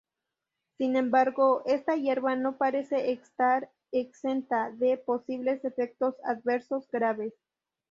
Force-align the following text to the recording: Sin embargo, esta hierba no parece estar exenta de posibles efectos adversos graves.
Sin 0.79 0.95
embargo, 0.95 1.61
esta 1.67 1.95
hierba 1.95 2.35
no 2.35 2.57
parece 2.57 3.11
estar 3.11 3.69
exenta 3.91 4.71
de 4.71 4.97
posibles 4.97 5.63
efectos 5.63 6.15
adversos 6.23 6.87
graves. 6.89 7.35